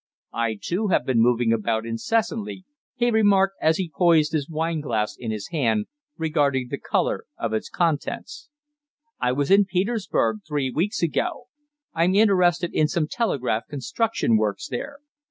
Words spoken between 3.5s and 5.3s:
as he poised his wine glass in